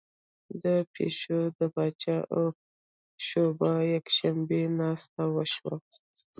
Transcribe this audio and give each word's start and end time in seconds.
د 0.63 0.65
پیسو 0.93 1.39
د 1.57 1.59
پاچا 1.73 2.17
او 2.35 2.43
شواب 3.27 3.79
یکشنبې 3.95 4.61
ناسته 4.79 5.23
وشوه 5.35 5.75